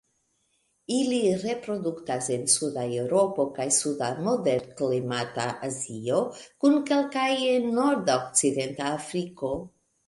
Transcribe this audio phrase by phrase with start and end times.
[0.93, 9.59] Ili reproduktas en suda Eŭropo kaj suda moderklimata Azio kun kelkaj en nordokcidenta Afriko.